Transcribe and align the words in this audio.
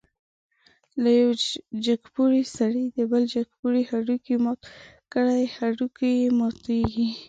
که 0.91 0.99
یو 1.21 1.31
جګپوړی 1.85 2.41
سړی 2.57 2.85
د 2.97 2.99
بل 3.11 3.23
جګپوړي 3.35 3.81
هډوکی 3.89 4.35
مات 4.43 4.61
کړي، 5.13 5.41
هډوکی 5.55 6.11
یې 6.21 6.29
ماتېږي. 6.39 7.07